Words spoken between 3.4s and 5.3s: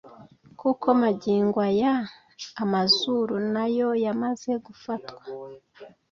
na yo yamaze gufatwa